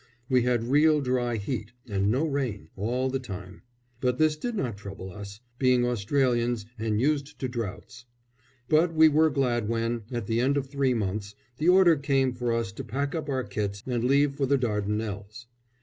[0.27, 3.61] We had real dry heat, and no rain, all the time;
[3.99, 8.05] but this did not trouble us, being Australians, and used to droughts.
[8.67, 12.33] But we were glad when, at the end of the three months, the order came
[12.33, 15.45] for us to pack up our kits and leave for the Dardanelles.